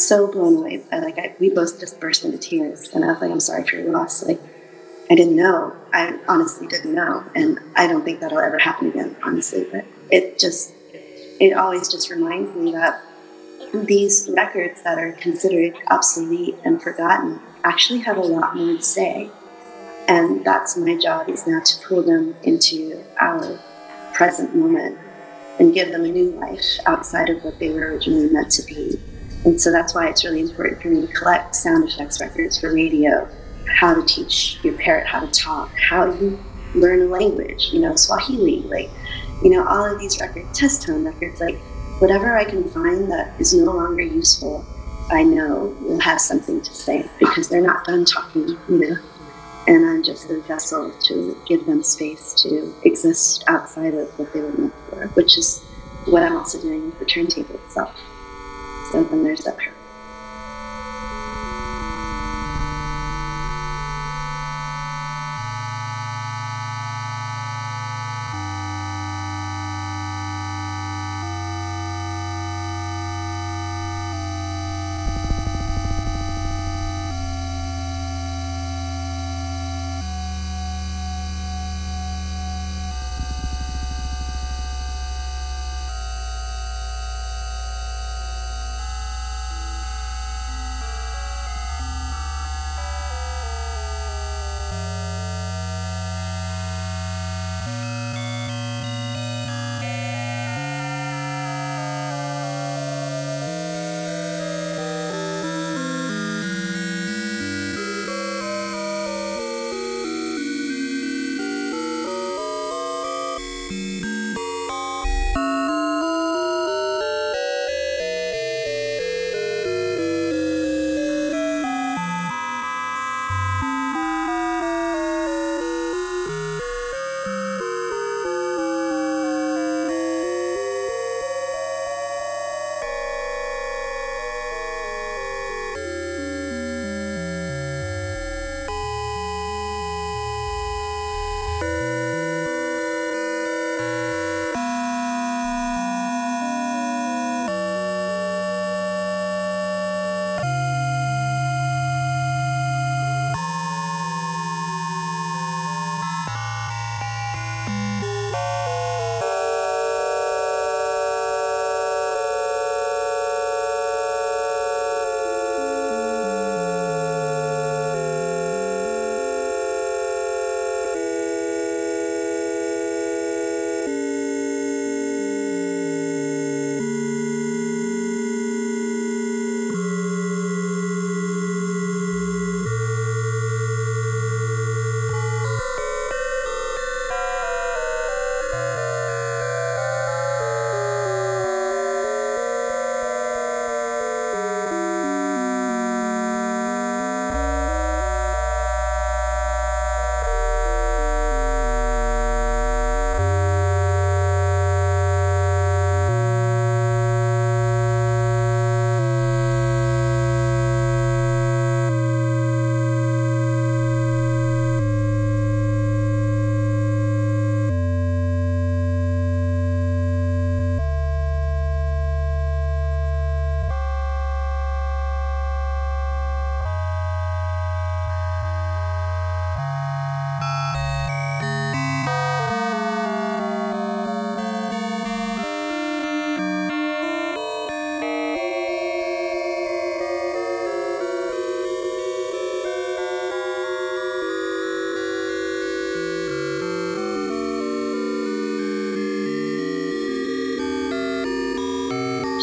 [0.01, 0.83] so blown away.
[0.93, 3.67] I, like I, we both just burst into tears, and I was like, "I'm sorry
[3.67, 4.41] for your loss." Like
[5.11, 5.77] I didn't know.
[5.93, 9.67] I honestly didn't know, and I don't think that'll ever happen again, honestly.
[9.71, 10.73] But it just,
[11.39, 13.03] it always just reminds me that
[13.75, 19.31] these records that are considered obsolete and forgotten actually have a lot more to say,
[20.09, 23.59] and that's my job is now to pull them into our
[24.15, 24.99] present moment
[25.59, 28.99] and give them a new life outside of what they were originally meant to be.
[29.45, 32.73] And so that's why it's really important for me to collect sound effects records for
[32.73, 33.29] radio,
[33.67, 36.39] how to teach your parrot how to talk, how you
[36.75, 38.91] learn a language, you know, Swahili, like,
[39.43, 41.59] you know, all of these records, test tone records, like
[41.99, 44.65] whatever I can find that is no longer useful,
[45.11, 48.97] I know will have something to say because they're not done talking, you know.
[49.67, 54.41] And I'm just the vessel to give them space to exist outside of what they
[54.41, 55.63] were meant for, which is
[56.07, 57.97] what I'm also doing with the turntable itself.
[58.93, 59.57] So then there's that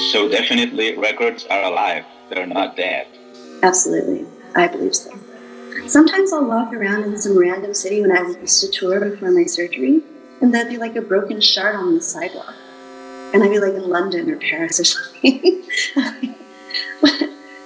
[0.10, 2.04] So definitely records are alive.
[2.30, 3.06] They're not dead.
[3.62, 4.26] Absolutely.
[4.56, 5.12] I believe so.
[5.86, 9.46] Sometimes I'll walk around in some random city when I used to tour before my
[9.46, 10.02] surgery,
[10.42, 12.56] and there'd be like a broken shard on the sidewalk.
[13.36, 15.64] And I'd be like in London or Paris or something.
[15.96, 16.36] and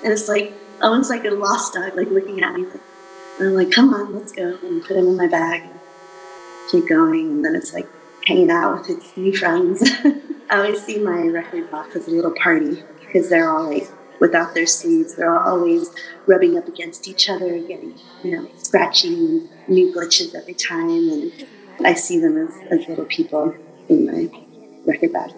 [0.04, 2.66] it's like almost like a lost dog, like looking at me.
[3.40, 4.58] And I'm like, come on, let's go.
[4.62, 5.80] And put him in my bag and
[6.70, 7.30] keep going.
[7.32, 7.88] And then it's like
[8.26, 9.82] hanging out with its new friends.
[10.50, 13.88] I always see my record box as a little party because they're all like
[14.20, 15.16] without their sleeves.
[15.16, 15.94] They're always
[16.26, 19.10] rubbing up against each other, getting you know scratchy,
[19.68, 21.32] new glitches every time, and
[21.84, 23.56] I see them as, as little people
[23.90, 24.30] in my
[24.86, 25.32] record bag.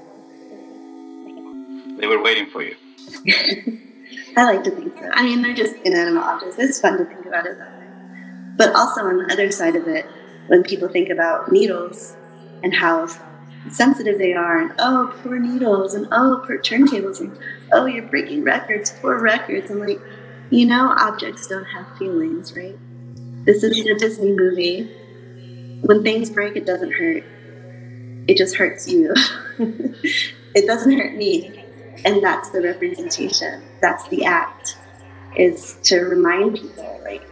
[1.99, 2.75] They were waiting for you.
[4.37, 5.09] I like to think so.
[5.13, 6.57] I mean, they're just inanimate objects.
[6.59, 7.87] It's fun to think about it that way.
[8.57, 10.05] But also on the other side of it,
[10.47, 12.15] when people think about needles
[12.63, 13.07] and how
[13.69, 17.37] sensitive they are, and oh, poor needles, and oh, poor turntables, and
[17.71, 19.71] oh, you're breaking records, poor records.
[19.71, 19.99] I'm like,
[20.49, 22.77] you know, objects don't have feelings, right?
[23.45, 24.83] This isn't a Disney movie.
[25.81, 27.23] When things break, it doesn't hurt.
[28.27, 29.13] It just hurts you.
[29.59, 31.63] it doesn't hurt me.
[32.03, 33.63] And that's the representation.
[33.81, 34.77] That's the act,
[35.35, 37.23] is to remind people, like,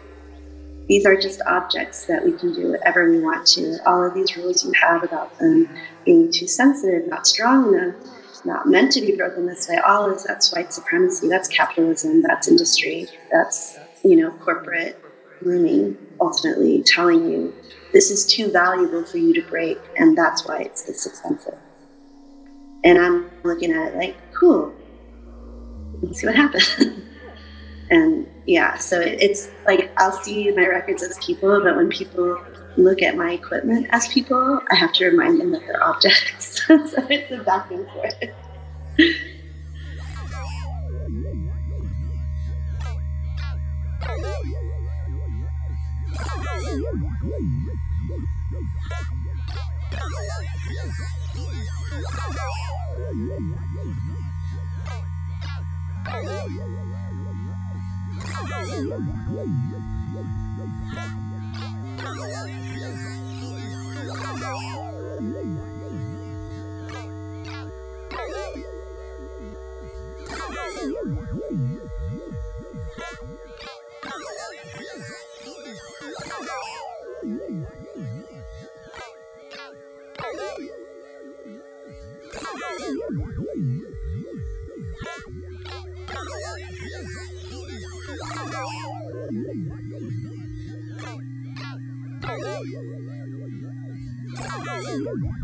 [0.88, 3.80] these are just objects that we can do whatever we want to.
[3.86, 5.70] All of these rules you have about them
[6.06, 7.96] being too sensitive, not strong enough,
[8.46, 12.48] not meant to be broken this way, all of that's white supremacy, that's capitalism, that's
[12.48, 15.00] industry, that's, you know, corporate
[15.40, 17.54] grooming, ultimately telling you
[17.94, 21.58] this is too valuable for you to break, and that's why it's this expensive.
[22.84, 24.74] And I'm looking at it like, cool,
[26.02, 26.76] let's see what happens.
[27.90, 32.38] and yeah, so it's like I'll see my records as people, but when people
[32.78, 36.64] look at my equipment as people, I have to remind them that they're objects.
[36.68, 36.78] so
[37.10, 38.16] it's a back and forth.
[64.46, 64.93] Oh,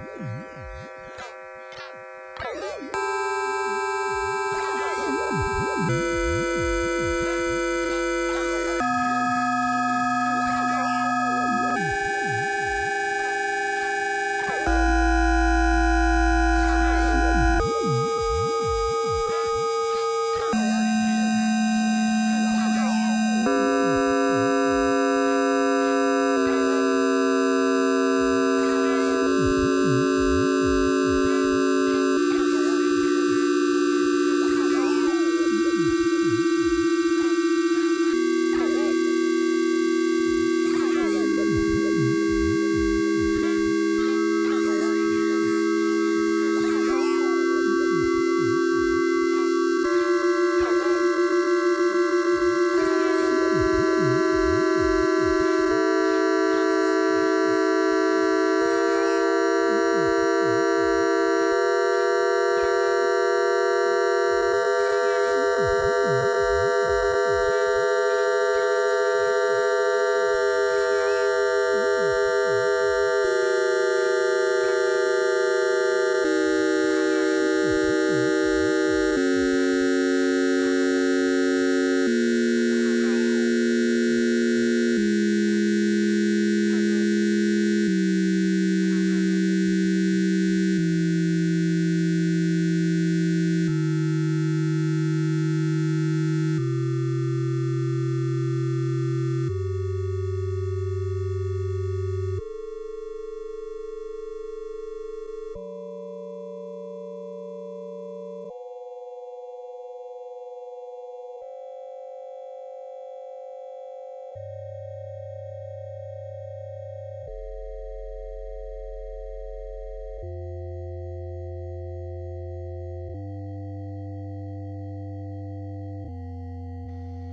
[0.00, 0.46] Uhum.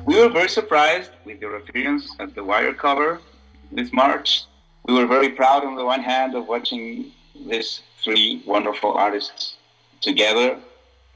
[0.05, 3.19] We were very surprised with your appearance at the Wire cover
[3.71, 4.43] this March.
[4.87, 7.11] We were very proud, on the one hand, of watching
[7.47, 9.55] these three wonderful artists
[10.01, 10.59] together,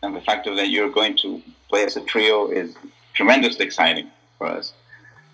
[0.02, 2.76] and the fact that you're going to play as a trio is
[3.14, 4.74] tremendously exciting for us.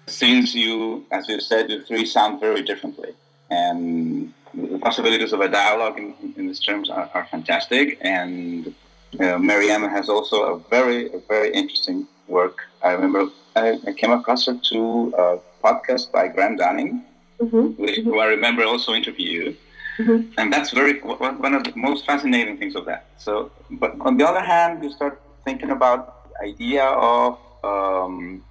[0.08, 3.14] Since you, as you said, the three sound very differently,
[3.50, 7.98] and the possibilities of a dialogue in, in these terms are, are fantastic.
[8.02, 8.74] And
[9.20, 12.58] uh, Marianne has also a very, a very interesting work.
[12.84, 17.02] I remember I, I came across her to a podcast by Graham Dunning,
[17.42, 17.82] Mm-hmm.
[17.82, 19.58] which who I remember also interviewed.
[19.98, 20.32] Mhm.
[20.38, 23.04] And that's very one one of the most fascinating things of that.
[23.18, 28.42] So, but on the other hand, you start thinking about the idea of um,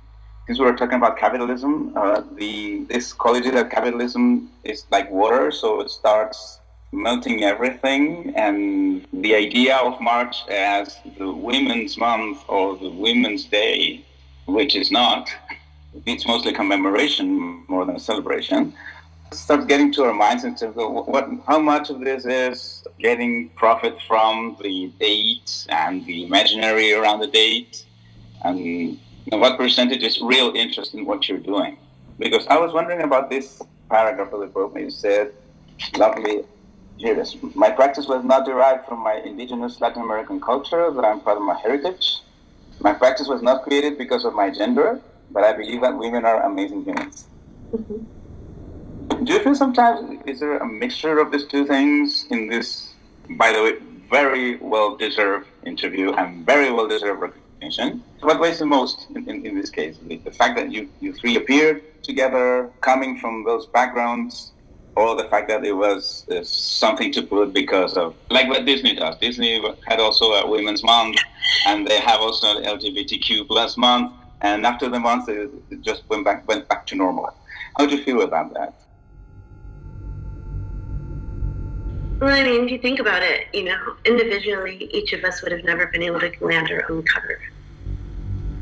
[0.47, 5.51] since we were talking about capitalism, uh, the this quality that capitalism is like water,
[5.51, 6.61] so it starts
[6.93, 14.05] melting everything, and the idea of March as the Women's Month or the Women's Day,
[14.47, 15.31] which is not,
[16.07, 18.75] it's mostly commemoration more than a celebration
[19.35, 23.49] starts getting to our minds in terms of what, how much of this is getting
[23.51, 27.85] profit from the date and the imaginary around the date,
[28.43, 28.99] and
[29.33, 31.79] know, what percentage is real interest in what you're doing.
[32.19, 34.75] Because I was wondering about this paragraph of the book.
[34.77, 35.33] You said,
[35.97, 36.45] lovely,
[36.97, 37.37] here it is.
[37.55, 41.43] My practice was not derived from my indigenous Latin American culture, but I'm part of
[41.43, 42.19] my heritage.
[42.81, 45.01] My practice was not created because of my gender,
[45.31, 47.27] but I believe that women are amazing humans.
[47.73, 49.25] Mm-hmm.
[49.25, 52.95] Do you feel sometimes is there a mixture of these two things in this,
[53.31, 53.73] by the way,
[54.11, 58.03] very well deserved interview and very well deserved recognition?
[58.21, 59.99] What weighs the most in, in, in this case?
[60.07, 64.53] The, the fact that you, you three appeared together, coming from those backgrounds,
[64.97, 68.95] or the fact that it was uh, something to put because of, like what Disney
[68.95, 69.17] does.
[69.19, 71.17] Disney had also a Women's Month,
[71.67, 76.09] and they have also an LGBTQ plus month, and after the month, it, it just
[76.09, 77.35] went back went back to normal.
[77.77, 78.75] How do you feel about that?
[82.25, 85.53] Well, I mean, if you think about it, you know, individually, each of us would
[85.53, 87.39] have never been able to land our own cover.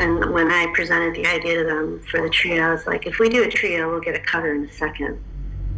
[0.01, 3.21] And when I presented the idea to them for the trio, I was like, if
[3.21, 5.23] we do a trio, we'll get a cover in a second.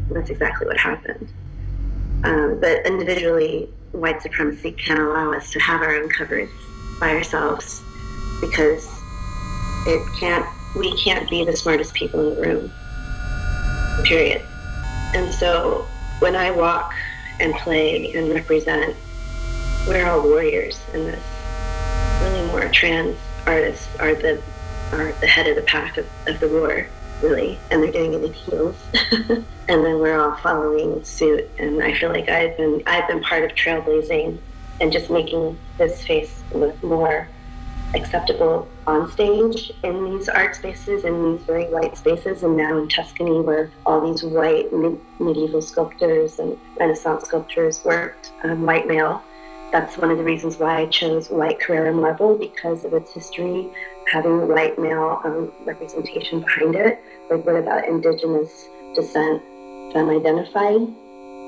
[0.09, 1.31] And that's exactly what happened.
[2.25, 6.49] Um, but individually, white supremacy can't allow us to have our own covers
[6.99, 7.83] by ourselves
[8.41, 8.89] because
[9.87, 10.47] it can't.
[10.75, 12.73] We can't be the smartest people in the room.
[14.05, 14.41] Period.
[15.15, 15.87] And so
[16.21, 16.95] when I walk
[17.45, 18.97] and play and represent,
[19.87, 21.23] we're all warriors in this.
[22.23, 24.43] Really, more trans artists are the
[24.93, 26.87] are the head of the pack of, of the war,
[27.23, 28.77] really, and they're doing it in heels.
[29.13, 29.45] and
[29.85, 31.49] then we're all following suit.
[31.59, 34.39] And I feel like I've been I've been part of trailblazing
[34.81, 37.29] and just making this space look more
[37.95, 42.89] acceptable on stage in these art spaces, in these very white spaces, and now in
[42.89, 44.73] Tuscany, where all these white
[45.21, 49.23] medieval sculptors and Renaissance sculptors worked, um, white male.
[49.73, 53.71] That's one of the reasons why I chose white Carrara marble because of its history,
[54.13, 57.01] having white male um, representation behind it.
[57.31, 59.43] Like, what about indigenous descent,
[59.93, 60.87] femme identified,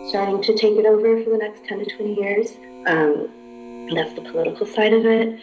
[0.08, 2.50] starting to take it over for the next 10 to 20 years?
[2.86, 3.30] Um,
[3.94, 5.38] that's the political side of it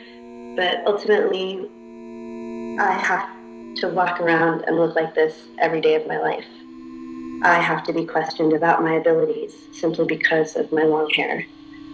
[0.56, 1.68] but ultimately
[2.80, 3.30] I have
[3.78, 6.46] to walk around and look like this every day of my life.
[7.44, 11.46] I have to be questioned about my abilities simply because of my long hair.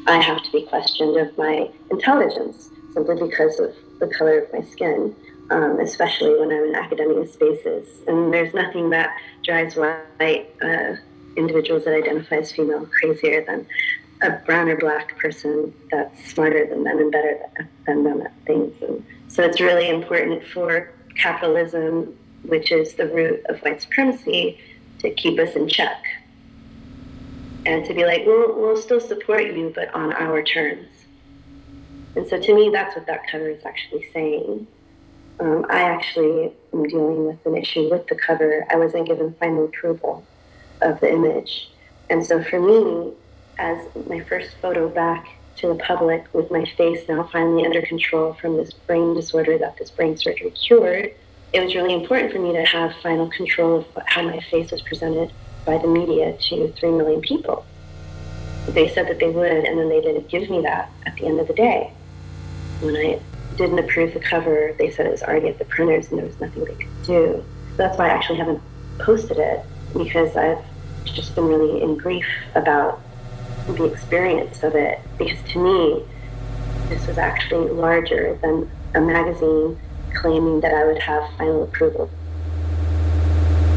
[0.08, 4.62] I have to be questioned of my intelligence simply because of the color of my
[4.62, 5.16] skin,
[5.50, 7.88] um, especially when I'm in academic spaces.
[8.08, 10.96] And there's nothing that drives white uh,
[11.36, 13.66] individuals that identify as female crazier than
[14.22, 17.40] a brown or black person that's smarter than them and better
[17.86, 18.82] than them at things.
[18.82, 24.60] And so it's really important for capitalism, which is the root of white supremacy,
[25.00, 26.04] to keep us in check.
[27.66, 30.88] And to be like, we'll, we'll still support you, but on our terms.
[32.16, 34.68] And so to me, that's what that cover is actually saying.
[35.40, 38.66] Um, I actually am dealing with an issue with the cover.
[38.70, 40.26] I wasn't given final approval
[40.82, 41.72] of the image.
[42.10, 43.14] And so for me,
[43.60, 48.34] as my first photo back to the public with my face now finally under control
[48.34, 51.14] from this brain disorder that this brain surgery cured,
[51.52, 54.82] it was really important for me to have final control of how my face was
[54.82, 55.32] presented
[55.66, 57.66] by the media to 3 million people.
[58.70, 61.40] They said that they would, and then they didn't give me that at the end
[61.40, 61.92] of the day.
[62.82, 63.20] When I
[63.58, 66.40] didn't approve the cover, they said it was already at the printers and there was
[66.40, 67.44] nothing they could do.
[67.76, 68.62] that's why I actually haven't
[69.00, 69.66] posted it
[69.98, 70.64] because I've
[71.06, 73.02] just been really in grief about
[73.76, 75.00] the experience of it.
[75.18, 76.04] Because to me,
[76.90, 79.80] this was actually larger than a magazine
[80.14, 82.10] claiming that I would have final approval.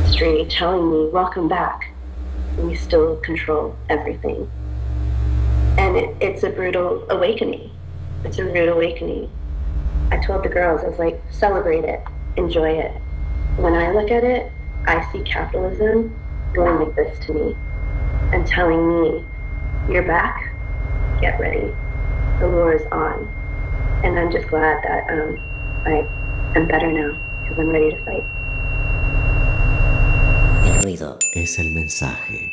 [0.04, 1.90] History telling me, welcome back.
[2.58, 4.50] We still control everything.
[5.78, 7.70] And it, it's a brutal awakening.
[8.24, 9.30] It's a rude awakening.
[10.10, 12.02] I told the girls, I was like, celebrate it,
[12.36, 12.92] enjoy it.
[13.56, 14.52] When I look at it,
[14.86, 16.14] I see capitalism
[16.52, 17.56] going like this to me
[18.32, 19.24] and telling me,
[19.88, 20.52] you're back,
[21.20, 21.72] get ready.
[22.40, 23.28] The war is on.
[24.04, 25.38] And I'm just glad that um,
[25.84, 26.06] I
[26.56, 28.24] am better now because I'm ready to fight.
[30.64, 32.52] El ruido Es el mensaje.